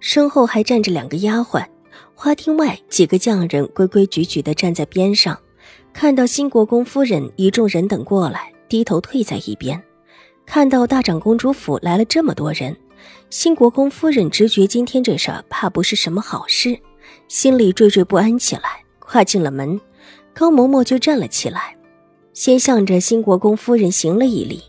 [0.00, 1.64] 身后还站着两个丫鬟，
[2.14, 5.38] 花厅外几个匠人规规矩矩地站在边上，
[5.92, 9.82] 看到新国公夫人一众人等过来，低头退在一边。
[10.46, 12.76] 看到大长公主府来了这么多人，
[13.30, 16.78] 新国公夫人直觉今天这事儿怕不是什么好事，
[17.28, 18.84] 心里惴惴不安起来。
[19.06, 19.78] 跨进了门，
[20.32, 21.76] 高嬷嬷就站了起来，
[22.32, 24.62] 先向着新国公夫人行了一礼，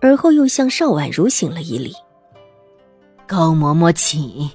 [0.00, 1.92] 而后又向邵婉如行了一礼。
[3.30, 4.50] 高嬷嬷请。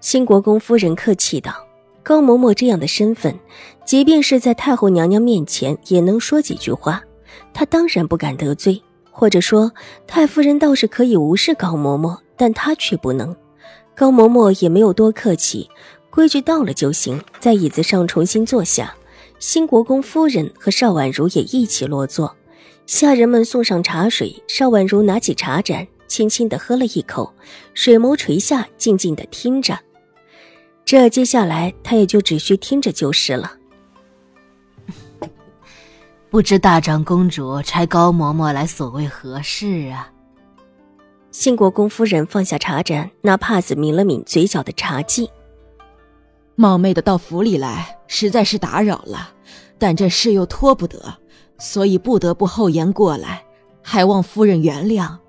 [0.00, 1.52] 新国公夫人客气道
[2.00, 3.36] ：“高嬷嬷这样的身份，
[3.84, 7.02] 即便是在太后娘娘面前，也能说几句话。
[7.52, 9.72] 她当然不敢得罪，或者说，
[10.06, 13.34] 太夫人倒是可以无视高嬷嬷，但她却不能。”
[13.96, 15.68] 高嬷嬷也没有多客气，
[16.08, 18.94] 规矩到了就行，在椅子上重新坐下。
[19.40, 22.32] 新国公夫人和邵婉如也一起落座，
[22.86, 27.32] 下人们送上茶水，邵婉如拿起茶盏，轻轻的喝了一口，
[27.72, 29.78] 水眸垂下，静静的听着。
[30.84, 33.52] 这接下来他也就只需听着就是了。
[36.28, 40.10] 不知大长公主差高嬷嬷来所谓何事啊？
[41.30, 45.30] 兴国公夫人放下茶盏，拿帕子抿了抿嘴角的茶迹。
[46.56, 49.32] 冒昧的到府里来，实在是打扰了，
[49.78, 51.18] 但这事又拖不得，
[51.56, 53.44] 所以不得不厚颜过来，
[53.80, 55.19] 还望夫人原谅。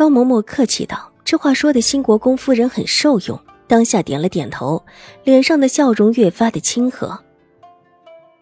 [0.00, 4.82] 高嬷嬷客气道：“这话说的，新国公夫人很受用。”当下点了点头，
[5.24, 7.22] 脸上的笑容越发的亲和。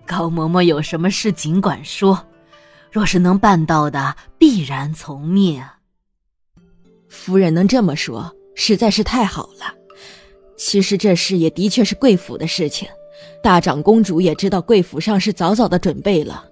[0.06, 2.24] 高嬷嬷有什么事尽管说，
[2.92, 5.61] 若是能办到的，必然从命。
[7.08, 9.74] 夫人能这么说，实在是太好了。
[10.57, 12.89] 其实这事也的确是贵府的事情，
[13.42, 16.45] 大长公主也知道贵府上是早早的准备了，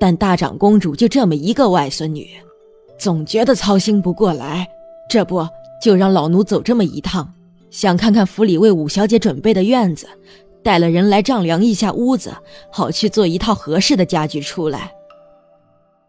[0.00, 2.30] 但大长公主就这么一个外孙女，
[2.98, 4.68] 总觉得操心不过来，
[5.08, 5.46] 这不
[5.82, 7.32] 就让老奴走这么一趟。
[7.70, 10.06] 想看看府里为五小姐准备的院子，
[10.62, 12.32] 带了人来丈量一下屋子，
[12.70, 14.92] 好去做一套合适的家具出来。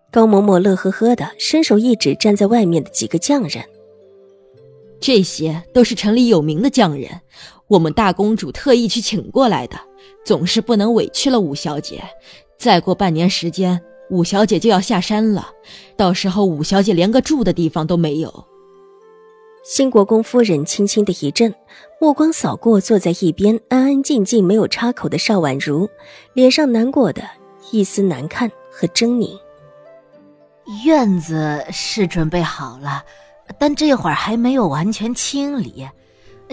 [0.10, 3.64] 高嬷嬷乐呵呵的，伸手一指站在外面的几个匠人
[5.02, 7.12] ：“这些都是城里有名的匠人，
[7.68, 9.78] 我们大公主特意去请过来的。
[10.24, 12.02] 总是不能委屈了五小姐。
[12.58, 15.50] 再过半年时间，五小姐就要下山了，
[15.96, 18.46] 到时候五小姐连个住的地方都没有。”
[19.64, 21.54] 新国公夫人轻轻的一震，
[22.00, 25.90] 目光扫过坐在一边安安静静没有插口的邵婉如，
[26.34, 27.22] 脸上难过的
[27.72, 29.38] 一丝难看和狰狞。
[30.86, 33.04] 院子是准备好了，
[33.60, 35.86] 但这会儿还没有完全清理。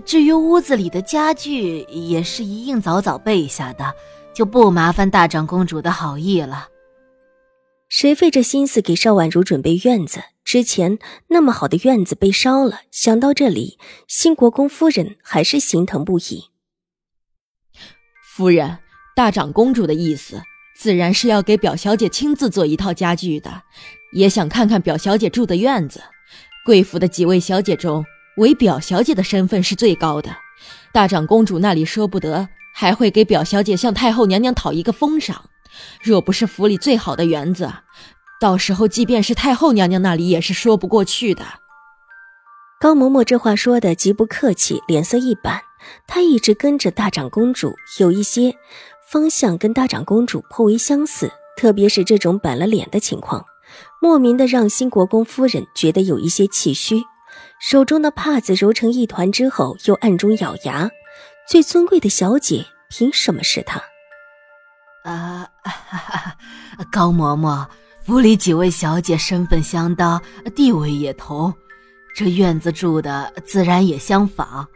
[0.05, 3.95] 至于屋子里的家具，也是一应早早备下的，
[4.33, 6.67] 就不麻烦大长公主的好意了。
[7.89, 10.21] 谁费这心思给邵婉如准备院子？
[10.45, 16.45] 之前那么好的院子被烧了，想到这里，新国公夫人还是心疼不已。
[18.35, 18.79] 夫人，
[19.15, 20.43] 大长公主的意思，
[20.77, 23.63] 自然是要给表小姐亲自做一套家具的，
[24.13, 26.03] 也想看看表小姐住的院子。
[26.67, 28.05] 贵府的几位小姐中，
[28.39, 30.37] 唯表小姐的身份是最高的，
[30.93, 35.51] 大长公主那里说不得，还会给表小姐向太后娘娘讨一个封赏。
[36.03, 37.73] 若不是府里最好的园子。
[38.41, 41.45] 到时候，即便是太后娘娘那里，也是说不过去的。
[42.81, 45.63] 高嬷嬷这话说的极不客气，脸色一板。
[46.07, 48.55] 她一直跟着大长公主，有一些
[49.11, 53.45] 方向跟大长公主颇为相似，特别是这种板了脸的情况，
[54.03, 57.03] 莫名的让新国公夫人觉得有一些气虚。
[57.61, 60.91] 手中的帕子揉成一团之后，又暗中咬牙：
[61.49, 63.83] 最尊贵的小姐，凭什么是她？
[65.05, 66.37] 啊，哈 哈
[66.91, 67.67] 高嬷嬷。
[68.05, 70.21] 府里几位小姐身份相当，
[70.55, 71.55] 地位也同，
[72.15, 74.69] 这院子住的自然也相仿。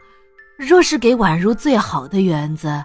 [0.57, 2.83] 若是给宛如最好的园子，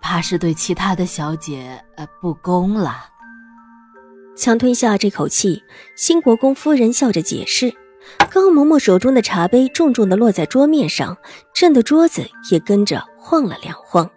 [0.00, 3.06] 怕是对其他的小姐呃不公了。
[4.36, 5.64] 强吞下这口气，
[5.96, 7.74] 新国公夫人笑着解释。
[8.30, 11.16] 高嬷嬷手中的茶杯重重的落在桌面上，
[11.52, 14.08] 震得桌子也跟着晃了两晃。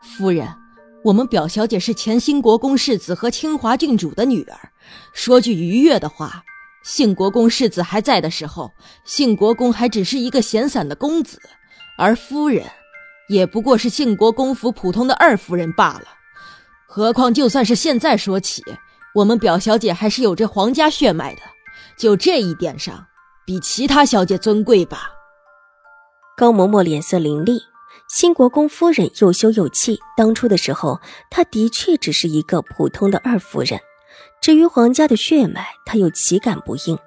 [0.00, 0.61] 夫人。
[1.04, 4.70] 我们表小姐是前兴国公世子和清华郡主的女儿，
[5.12, 6.44] 说句愉悦的话，
[6.84, 8.70] 兴国公世子还在的时候，
[9.04, 11.40] 兴国公还只是一个闲散的公子，
[11.98, 12.64] 而夫人，
[13.28, 16.04] 也不过是信国公府普通的二夫人罢了。
[16.86, 18.62] 何况就算是现在说起，
[19.16, 21.40] 我们表小姐还是有着皇家血脉的，
[21.98, 23.06] 就这一点上，
[23.44, 25.10] 比其他小姐尊贵吧。
[26.36, 27.60] 高嬷嬷脸色凌厉，
[28.12, 29.98] 新国公夫人又羞又气。
[30.14, 31.00] 当初的时候，
[31.30, 33.80] 她的确只是一个普通的二夫人。
[34.38, 36.98] 至于皇家的血脉，她又岂敢不应？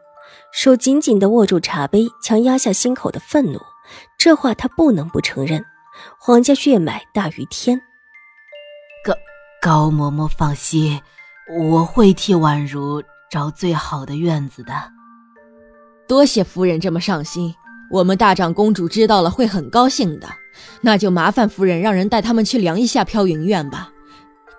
[0.51, 3.59] 手紧紧地握住茶杯，强压下心口的愤怒。
[4.17, 5.63] 这话她不能不承认：
[6.19, 7.79] 皇家血脉大于天。
[9.03, 9.13] 高
[9.61, 10.99] 高嬷嬷放心，
[11.59, 14.73] 我会替婉如找最好的院子的。
[16.07, 17.53] 多谢夫人这么上心，
[17.91, 20.27] 我们大长公主知道了会很高兴的。
[20.81, 23.91] 那就麻烦夫人让人带他们去量一下飘云院吧。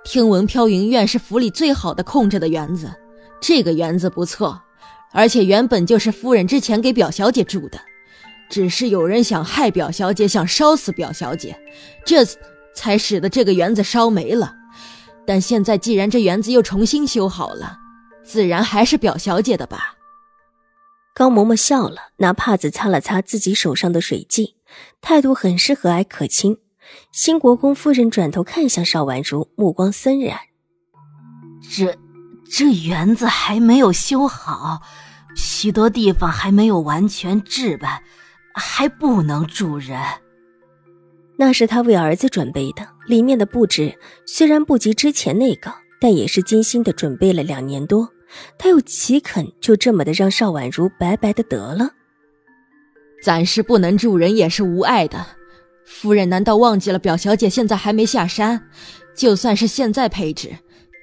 [0.04, 2.92] 听闻飘云院是府里最好的空着的园子，
[3.40, 4.60] 这个园子不错，
[5.12, 7.78] 而且原本就是夫人之前给表小姐住的，
[8.48, 11.58] 只是有人想害表小姐，想烧死表小姐，
[12.04, 12.24] 这
[12.74, 14.54] 才使得这个园子烧没了。
[15.26, 17.78] 但现在既然这园子又重新修好了，
[18.22, 19.95] 自然还是表小姐的吧。
[21.18, 24.56] 高嬷嬷笑了，拿帕子擦了擦自己手上的水迹，
[25.00, 26.58] 态度很是和蔼可亲。
[27.10, 30.38] 新国公夫人转头看向邵婉如，目光森然。
[31.74, 31.96] 这
[32.50, 34.82] 这园子还没有修好，
[35.34, 38.02] 许多地方还没有完全置办，
[38.54, 39.98] 还不能住人。
[41.38, 48.06] 那是他为儿子准备的，里面的布置虽然不及之前那个，但也是精心的准备了两年多。
[48.58, 51.90] 他又岂肯就这么的让邵婉如白白的得了？
[53.22, 55.26] 暂时不能住人也是无碍的。
[55.84, 58.68] 夫人难道忘记了表小姐现在还没下山？
[59.14, 60.50] 就算是现在配置，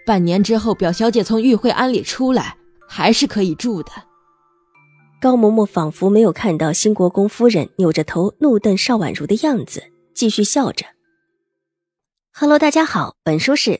[0.05, 2.57] 半年之后表小姐从玉慧庵里出来，
[2.87, 3.91] 还是可以住的。
[5.21, 9.83] 高嬷嬷仿佛没有看到新国公夫人扭着头怒瞪邵婉如的样子，
[10.13, 10.85] 继续笑着。
[12.33, 13.79] Hello，大家好，本书是